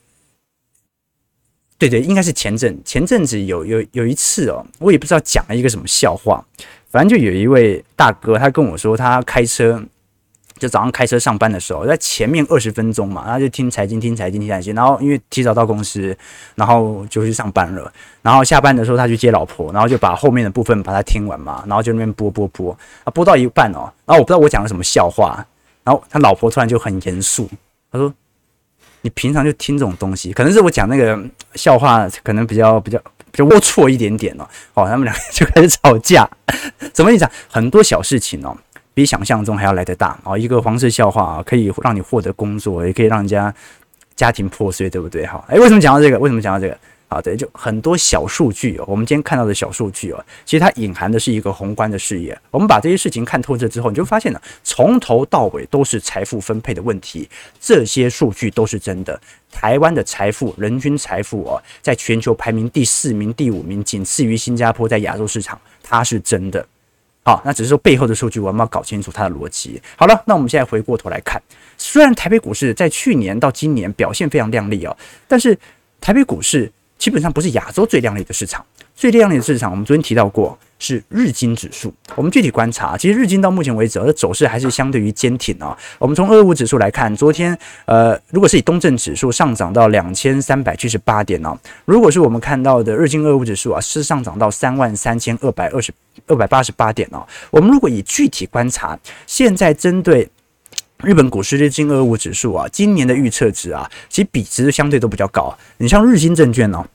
[1.77, 6.43] 对对，应该是前阵前阵子有有有一次哦，我也不知道讲了一个什么笑话，
[6.89, 9.85] 反正就有一位大哥，他跟我说他开车。
[10.65, 16.17] 就早上开车上班的时候，在前面二十分钟嘛，然后就听财经，听财经，听财经，然后因为提早到公司，
[16.55, 17.93] 然后就去上班了。
[18.23, 22.75] 然后下班的时候，他去接老婆，然后就把后面的部分把它听完嘛，然后就那边播播播
[23.05, 25.47] 啊，播到一半哦，然后我不知道我讲了什么笑话，
[25.83, 27.47] 然后他老婆突然就很严肃，
[27.93, 28.11] 他说
[29.03, 31.23] ：“你平常就听这种东西，可能是我讲那个
[31.57, 32.99] 笑话可能比较比较
[33.31, 36.27] 比较龌龊一点点哦。”哦，他们两个就开始吵架，
[36.95, 38.57] 怎么你讲很多小事情哦。
[38.95, 40.39] 比想象中还要来得大啊！
[40.39, 43.53] 一个黄色笑话啊，可以让你获得工作，也可以让人家
[44.15, 45.27] 家庭破碎，对不对？
[45.27, 46.19] 哈，诶，为什么讲到这个？
[46.19, 46.79] 为什么讲到这个？
[47.07, 48.85] 好的，就很多小数据哦。
[48.89, 52.37] 我们今天看到的小数据哦，其实它隐含的是一个宏观的视野。
[52.51, 57.29] 我们把这些事情看透彻之后，你就发现了，从头到尾都是财富分配的问题。
[57.61, 59.21] 这些数据都是真的。
[59.53, 66.67] 台湾的财富，人均财富哦，在全球排名第四名、第五名，仅次于新加坡，在亚洲市场，它是真的。
[67.25, 69.81] 好，那只是说背后的数据，我们要搞清楚它的逻辑。
[69.97, 71.41] 好了，那我们现在回过头来看，
[71.79, 74.95] 虽然台北股市在去年到今年表现非常亮丽哦，
[75.27, 75.59] 但是
[76.03, 78.65] 台北股市基本上不是亚洲最亮丽的市场。
[78.95, 81.93] 最亮丽的市场，我们昨天提到过是日经指数。
[82.15, 85.77] 我们具体观察，其实日经到目前为止的走势还是相对于坚挺啊。
[85.99, 95.93] 我们从二五指数来看，昨天呃，如果是以东证指数上涨到两千三百七十八点呢，如果是我们看到的日经二五指数啊，是上涨到三万三千二百二十
[96.29, 97.27] 二百八十八点哦。
[97.51, 100.29] 我们如果以具体观察，现在针对
[101.03, 105.53] 日本股市日经二五指数啊，今年的预测值啊，其实比值相对都比较高。
[105.79, 106.87] 你像日经证券呢？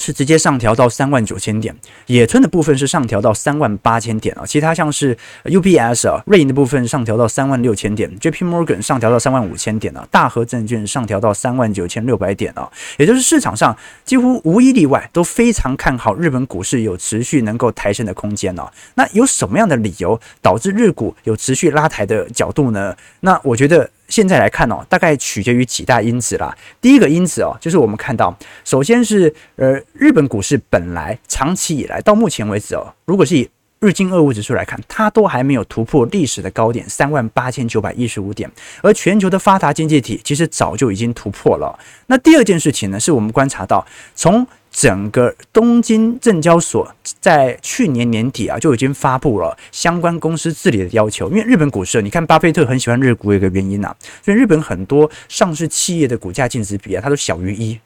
[0.00, 18.72] 是直接上调到三万九千点，野村的部分是上调到三万八千点啊，其他像是 UBS 啊、瑞银的部分上调到三万六千点，JP Morgan 上调到三万五千点啊，大和证券上调到三万九千六百点啊，也就是市场上几乎无一例外都非常看好日本股市有持续能够抬升的空间啊。
[18.94, 22.96] 那有什么样的理由导致日股有持续拉抬的角度呢？
[23.20, 23.90] 那我觉得。
[24.10, 26.54] 现在来看哦，大概取决于几大因子啦。
[26.80, 38.50] 第一个因子哦，就是我们看到，首先是呃，日本股市本来长期以来到目前为止哦，如果是以日经二五指数来看，它都还没有突破历史的高点三万八千九百一十五点，
[38.82, 41.78] 而全球的发达经济体其实早就已经突破了。
[42.08, 44.46] 那第二件事情呢，是我们观察到从。
[44.80, 46.90] 整个东京证交所
[47.20, 57.78] 在去年年底啊就已经发布了相关公司治理的要求，因为日本股市，你看巴菲特很喜欢日股，有一个原因啊，所以日本很多上市企业的股价净值比啊，它都小于一，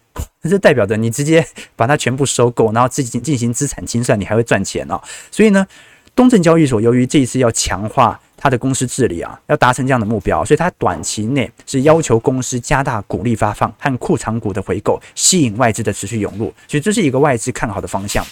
[0.42, 5.02] 那 这代表着你直接把它全部收购，然后自己进行资产清算，你还会赚钱哦。
[5.32, 5.66] 所以呢，
[6.14, 8.20] 东证交易所由于这一次要强化。
[8.44, 18.22] 他的公司治理啊，要达成这样的目标，所以他短期内是要求公司加大股利发放和库藏股的回购，吸引外资的持续涌入，所以这是一个外资看好的方向。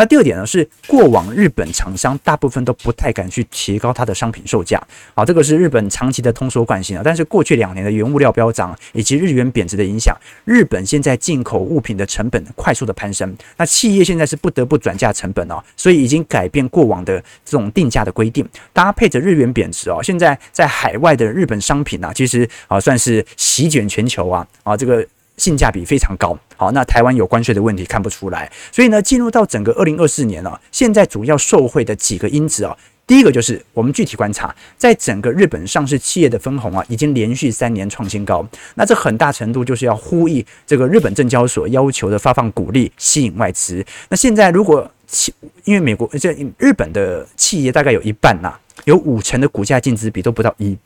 [0.00, 4.82] 那第二点呢，是过往日本厂商大部分都不太敢去提高它的商品售价，
[5.14, 7.02] 好，这个是日本长期的通缩惯性啊。
[7.04, 25.06] 但是过去两年的原物料飙涨以及日元贬值的影响，日本现在进口物品的成本快速的攀升，那企业现在是不得不转嫁成本哦，所以已经改变过往的这种定价的规定，搭配着日元贬值哦，现在在海外的日本商品啊，其实啊算是席卷全球啊啊这个。
[25.40, 32.76] 性价比非常高，好，那台湾有关税的问题看不出来，所以呢，进入到整个二零二四年了，现在主要受惠的几个因子啊，
[33.06, 43.82] 第一个就是我们具体观察，在整个日本上市企业的分红啊，已经连续三年创新高，那这很大程度就是要呼吁这个日本证交所要求的发放股利，吸引外资。
[44.10, 45.32] 那现在如果企，
[45.64, 48.52] 因为美国这日本的企业大概有一半呐、
[48.84, 50.76] 有五成的股价净值比都不到一，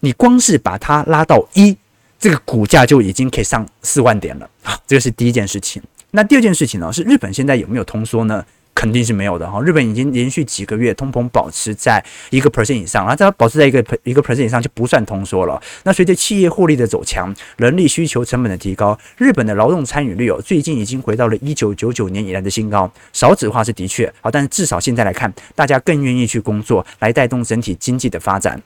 [0.00, 1.76] 你光是把它拉到一。
[2.20, 5.82] 这个股价就已经可以上四万点了，啊，这个是第一件事情。
[6.10, 8.44] 那第二件事情呢，是日本现在有没有通缩呢？
[8.72, 9.60] 肯定是没有的哈。
[9.60, 15.60] 日本已经连续几个月通膨保持在一个 percent 以上，然后只要保持在一个一个 percent 以上就不算通缩了。
[15.82, 22.90] 那随着企业获利的走强，人力需求成本的提高，日本的劳动参与率哦，最近已经回到了一九九九年以来的新高。
[23.12, 28.62] 少子化是的确好，但是至少现在来看，大家更愿意去工作，来带动整体经济的发展。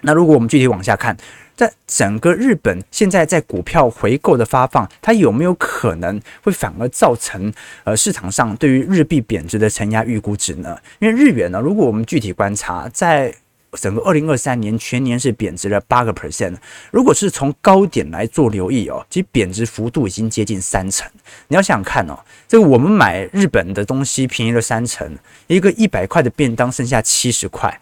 [0.00, 1.16] 那如果我们具体往下看，
[1.56, 7.52] 在整个日本现在在股票回购的发放，它有没有可能会反而造成
[7.84, 10.76] 呃市场上对于日币贬值的承压预估值呢？
[10.98, 13.34] 因为日元呢，如果我们具体观察，在
[13.72, 16.56] 整个二零二三年全年是贬值了八个 percent。
[16.90, 21.10] 如果是从高点来做留意哦，其实贬值幅度已经接近三成。
[21.48, 27.80] 你要想想看哦，这个我们买日本的东西便宜了三成，一个一百块的便当剩下七十块，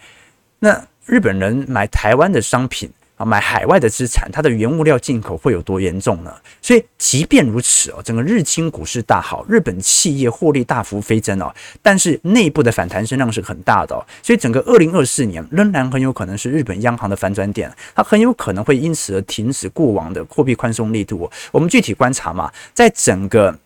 [0.59, 0.87] 那。
[1.05, 2.89] 日本人买台湾的商品
[3.25, 6.35] 买海外的资产，它的原物料进口会有多严重呢？
[6.61, 21.31] 所以即便如此哦，整个日经股市大好，日本企业获利大幅飞增哦，但是内部的反弹声浪是很大的哦，所以整个二零二四年仍然很有可能是日本央行的反转点，它很有可能会因此而停止过往的货币宽松力度。
[21.51, 23.57] 我们具体观察嘛，在整个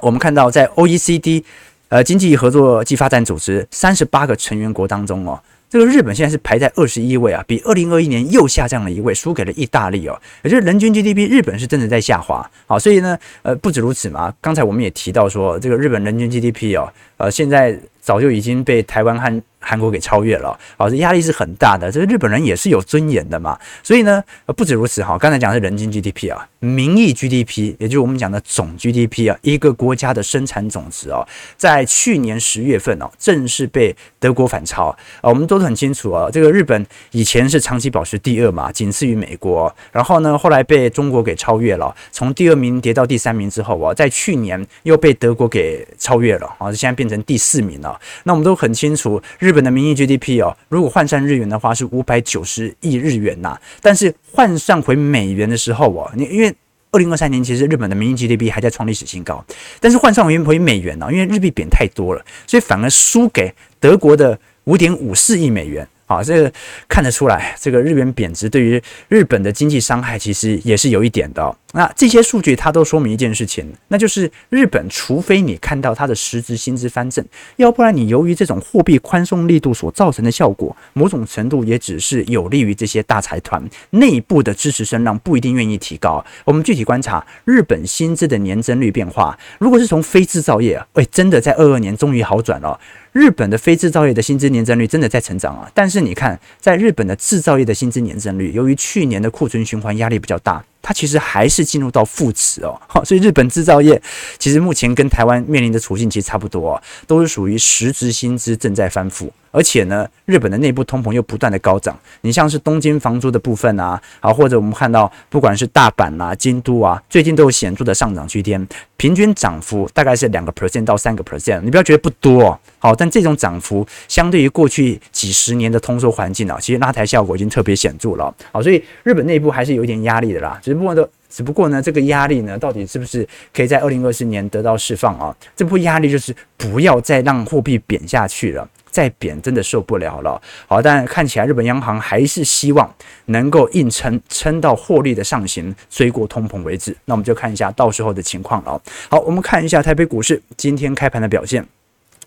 [0.00, 1.42] 我们看到在 OECD
[1.88, 5.40] 呃经济合作暨发展组织三十八个成员国当中哦。
[5.70, 10.20] 这个日本现在是排在二十一位啊，比二零二一年又下降了一位，输给了意大利哦。
[10.42, 12.50] 也就是人均 GDP，日本是真的在下滑。
[12.66, 21.92] 好，所以呢，呃，不止如此嘛，刚才我们也提到说，这个日本人均 GDP 哦，呃，现在早就已经被台湾和韩国给超越了，好，这压力是很大的。
[21.92, 24.24] 这日本人也是有尊严的嘛，所以呢，
[24.56, 25.18] 不止如此哈。
[25.18, 34.96] 刚才讲的是人均 GDP 啊，名义 GDP，也就是我们讲的总 GDP 啊，一个国家的生产总值哦，在去年十月份哦，正式被德国反超啊。
[35.28, 39.72] 我们都很清楚啊，这个日本以前是长期保持第二嘛，仅次于美国。
[39.92, 47.89] 然后呢，后来被中国给超越了，从第二名跌到第三名之后啊，在去年又被德国给超越了啊，现在变成第四名了。
[48.24, 49.50] 那我们都很清楚日。
[49.52, 53.58] 本的名义 GDP 哦，如果换算日元的话是五百九十亿日元呐。
[53.82, 56.54] 但是换算回美元的时候哦，你因为
[56.92, 59.44] 二零二三年其实日本的名义 GDP 还在创历史新高，
[59.80, 65.86] 但是换算回美元呢，因为日币贬太多了，所以反而输给德国的五点五四亿美元。
[66.10, 66.52] 啊，这个
[66.88, 71.56] 看得出来，这个日元贬值对于日本的经济伤害其实也是有一点的。
[71.72, 77.24] 那这些数据它都说明一件事情，那就是日本除非你看到它的实质薪资翻正，
[77.58, 86.24] 要不然你由于这种货币宽松力度所造成的效果，某种程度也只是有利于这些大财团内部的支持声浪不一定愿意提高。
[86.44, 92.80] 我们具体观察日本薪资的年增率变化，如果是从非制造业，哎，真的在二二年终于好转了。
[93.12, 102.80] 日本的非制造业的薪资年增率真的在成长啊，但是你看，在日本的制造业的薪资年增率，由于去年的库存循环压力比较大，它其实还是进入到负值哦。
[102.86, 104.00] 好， 所以日本制造业
[104.38, 109.28] 其实目前跟台湾面临的处境其实差不多啊，都是属于实质薪资正在翻覆。
[109.50, 118.64] 而且呢，日本的内部通膨又不断的高涨，你像是东京房租的部分啊，好或者我们看到不管是大阪啊、京都啊，最近都有显著的上涨区间，
[118.96, 135.34] 平均涨幅大概是两个 percent 到三个 percent，你不要觉得不多哦，好，但这种涨幅相对于过去几十年的通缩环境啊，其实拉抬效果已经特别显著了，好，所以日本内部还是有一点压力的啦，只不过的，只不过呢，这个压力呢，到底是不是可以在二零二四年得到释放啊？
[135.56, 138.68] 这波压力就是不要再让货币贬下去了。
[138.90, 142.92] 再贬真的受不了了，好，但看起来日本央行还是希望
[143.26, 146.96] 能够硬撑，撑到获利的上行，追过通膨为止。
[147.04, 148.80] 那我们就看一下到时候的情况了。
[149.08, 151.66] 好，我们看一下台北股市今天开盘的表现。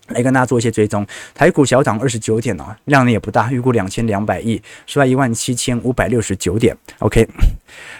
[0.09, 6.75] 来跟大家做一些追踪，台股小涨二十九点哦，量呢也不大，预估两千两百亿，收在一万七千五百六十九点。
[6.99, 7.25] OK，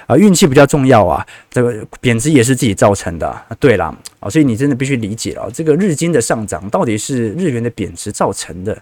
[0.05, 3.41] 啊，运气比较重要啊，这个贬值也是自己造成的。
[3.57, 3.85] 对了，
[4.19, 8.77] 啊，所以你真的必须理解了，这个日经的上涨到底是日元的贬值造成的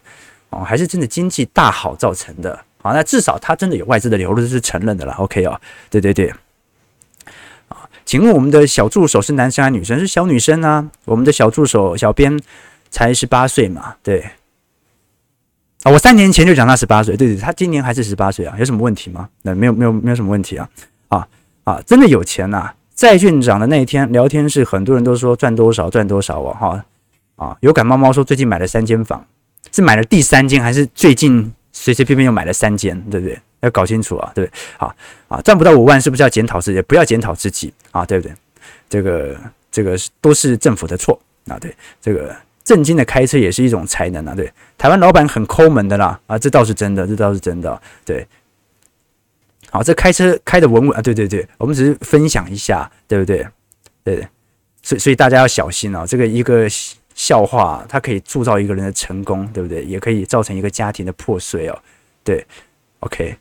[0.49, 2.59] 哦，还是真的经济大好造成的？
[2.81, 5.13] 好，那至少它真的有外资的流入这是承认的了。
[5.13, 6.33] OK 哦，对对对，
[7.67, 9.99] 啊，请问我们的小助手是男生还是女生？
[9.99, 12.39] 是小女生啊，我们的小助手小编。
[12.91, 14.19] 才十八岁嘛，对
[15.83, 19.27] 啊，我三年前就讲他十八岁，对对，他今年还是十八岁啊，有什么问题吗？
[19.41, 20.69] 那没有没有没有什么问题啊，
[21.07, 21.27] 啊
[21.63, 26.85] 啊，真的有钱呐、债券涨的那一天，聊天室很多人都说赚多少赚多少哦，哈
[27.37, 29.25] 啊，有感猫猫说最近买了三间房，
[29.71, 33.39] 是买了第三间还是最近随随便便又买了三间，对不对？
[33.61, 34.59] 要搞清楚啊，对不对？
[34.77, 34.95] 好
[35.29, 36.81] 啊，赚不到五万是不是要检讨自己？
[36.83, 38.35] 不要检讨自己啊，对不对？
[38.87, 39.35] 这个
[39.71, 42.35] 这个都是政府的错啊，对这个。
[42.63, 48.27] 正经的开车也是一种才能啊，对，台湾老板很抠门的啦，啊，这倒是真的，这倒是真的，对，
[49.69, 53.45] 好，这开车开的稳稳啊，对对对，我们只是分享一下，对不对？
[54.03, 54.27] 对，
[54.81, 56.67] 所以所以大家要小心啊，这个一个
[57.13, 59.83] 笑话，它可以铸造一个人的成功，对不对？
[59.83, 61.79] 也可以造成一个家庭的破碎哦，
[62.23, 62.45] 对
[62.99, 63.35] ，OK，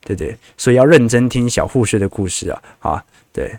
[0.00, 3.58] 对对，所以要认真听小护士的故事啊，啊，对，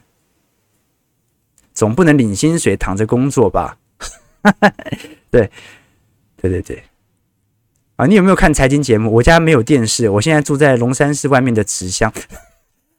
[1.73, 3.77] 总不能领薪水躺着工作吧？
[5.32, 5.50] 对，
[6.41, 6.84] 对对对，
[7.95, 9.12] 啊，你有没有看财经节目？
[9.12, 12.12] 我家没有电视，我现在住在龙山寺外面的纸箱。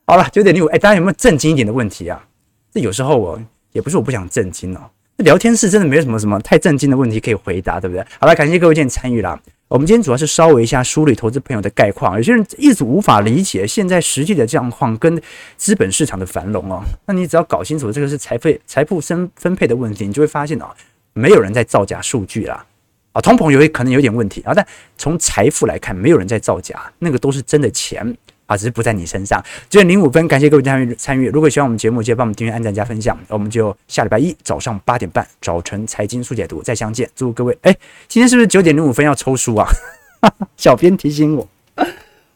[0.05, 2.27] 好了，九点零五，哎，大家有没有正经一点的问题啊？
[2.71, 8.05] 这有时候我也不是我不想正经哦，那聊天室真的没有什么什么太正经的问题可以回答，对不对？
[8.19, 9.39] 好了，感谢各位今天参与啦。
[9.67, 15.21] 我们今天主要是稍微一下梳理投资朋友的概况，有些人一直无法理解现在实际的状况跟
[15.57, 16.81] 资本市场的繁荣哦。
[17.05, 20.71] 那你只要搞清楚这个是财富财富分分配的问题，你就会发现哦。
[21.13, 22.65] 没有人在造假数据啦，
[23.13, 24.65] 啊，通膨有可能有点问题啊，但
[24.97, 29.43] 从财富来看，没有人在造假，那个都是真的钱啊，只是不在你身上。
[29.69, 31.29] 九点零五分，感谢各位参与参与。
[31.29, 33.17] 如果喜欢我们节目，记得帮我们订阅、按赞、加分享。
[33.27, 37.09] 我们就下礼拜一早上八点半，早晨财经速解读再相见。
[37.15, 37.75] 祝各位，哎，
[38.07, 39.67] 今天是不是九点零五分要抽书啊？
[40.57, 41.47] 小编提醒我，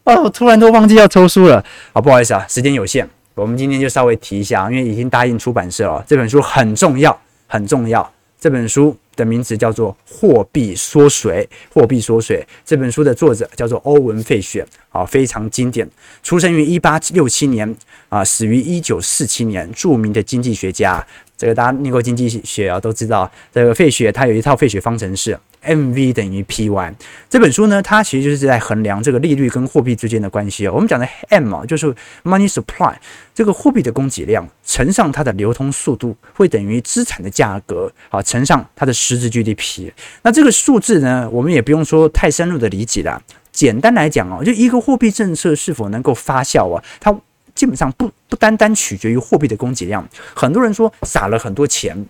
[0.04, 1.64] 哦，我突然都忘记要抽书了。
[1.92, 8.13] 好，不好意思啊，时间有限，我们今天就稍微提一下，因为已经答应出版社了，这本书很重要，很重要。
[8.44, 12.46] 这本书的名字叫做《货币缩水》，货币缩水。
[12.62, 15.88] 这本书的作者叫做欧文·费雪，啊，非常经典。
[16.22, 17.74] 出生于一八六七年，
[18.10, 21.02] 啊，死于一九四七年，著名的经济学家。
[21.38, 25.38] 这个大家念过经济学啊，都知道这个费雪他有一套费雪方程式。
[25.64, 26.94] MV 等于 PY
[27.28, 30.72] 这本书呢，它其实就是在衡量这个利率跟货币之间的关系哦。
[30.74, 31.86] 我们讲的 M 啊，就是
[32.22, 32.94] Money Supply，
[33.34, 39.90] 这个货币的供给量乘上它的流通速度，会等于资产的价格啊乘上它的实质 GDP。
[40.22, 43.22] 那这个数字呢，我们也不用说太深入的理解了。
[43.50, 47.16] 简单来讲哦，就一个货币政策是否能够发酵啊，它
[47.54, 50.04] 基本上不不单单取决于货币的供给量。
[50.34, 52.04] 很多人说撒了很多钱，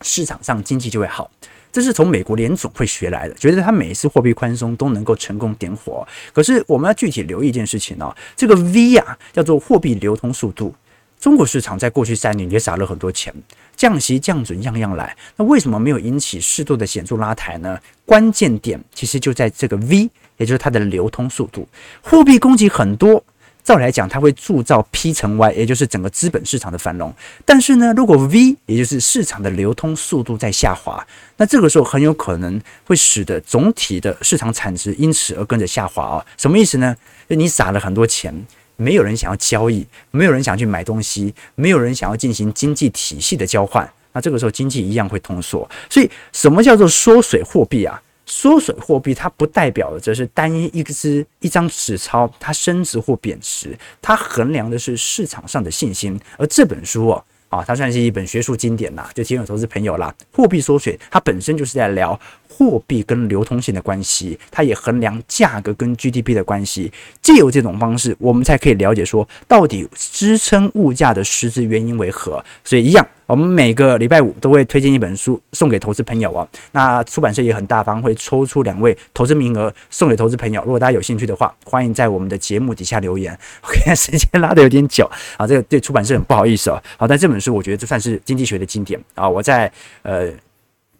[0.00, 1.30] 市场上经济就会好。
[1.72, 6.06] 这是从美国联总会学来的，觉得他每一次货币宽松都能够成功点火。
[6.32, 10.74] 可是我们要具体留意一件事情哦，这个 V 啊叫做货币流通速度。
[11.20, 13.32] 中国市场在过去三年也撒了很多钱，
[13.76, 17.78] 降息降准样样来，那为什么没有引起适度的显著拉抬呢？
[18.06, 20.08] 关键点其实就在这个 V，
[20.38, 21.68] 也就是它的流通速度。
[22.00, 23.22] 货币供给很多。
[23.62, 27.14] 照理来讲，它会铸造 P 乘 Y，也就是整个资本市场的繁荣。
[27.44, 31.06] 但是呢，如果 V，也就是市场的流通速度在下滑，
[31.36, 36.26] 那这个时候很有可能会使得总体的市场产值因此而跟着下滑啊。
[36.36, 36.96] 什么意思呢？
[37.28, 38.34] 就你撒了很多钱，
[38.76, 45.68] 没有人想要交易，没有人想去买东西，没有人想要进行经济体系的交换，那这个时候经济一样会通缩。
[45.88, 48.02] 所以，什么叫做缩水货币啊？
[48.32, 56.18] 缩水货币，它不代表的这是单一一支一张纸钞，它升值或贬值，它衡量的是市场上的信心。
[56.38, 60.14] 而这本书哦，啊，它算是一本学术经典啦，就提醒投资朋友啦。
[60.32, 62.18] 货币缩水，它本身就是在聊
[62.48, 66.92] 货币跟流通性的关系，它也衡量价格跟 GDP 的关系。
[67.20, 72.44] 借由这种方式，我们才可以了解说，到底支撑物价的实质原因为何。
[72.62, 73.04] 所以一样。
[73.30, 80.60] 我们每个礼拜五都会推荐一本书送给投资朋友啊，那出版社也很大方，会抽出两位投资名额送给投资朋友。
[80.64, 83.38] 如果大家有兴趣的话，欢迎在我们的节目底下留言。
[83.62, 86.82] OK，时间拉得有点久啊，这个对出版社很不好意思哦。
[86.96, 89.70] 好，但这本书我觉得这算是经济学的经典啊，我在
[90.02, 90.28] 呃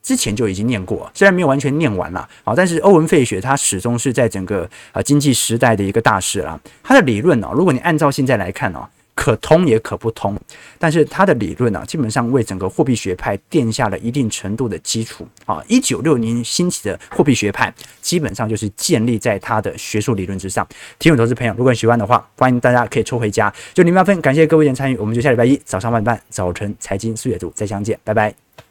[0.01, 6.61] 之前就已经念过，虽然没有完全念完了，好，但是欧文费雪他始终是在整个啊经济时代的一个大师啦。
[6.81, 8.87] 他的理论呢，如果你按照现在来看呢。
[9.21, 10.35] 可通也可不通，
[10.79, 15.63] 但是他的理论呢、基本上为整个货币学派奠下了一定程度的基础啊。
[15.69, 20.67] 一九六零兴起的货币学派，基本上就是建立在他的学术理论之上。
[20.99, 23.53] 听众投资朋友，如果你喜欢的话，欢迎大家可以抽回家。
[23.75, 28.70] 就零八分，感谢各位的参与，我们就下礼拜一早上八点半早晨财经速阅读再相见，拜拜。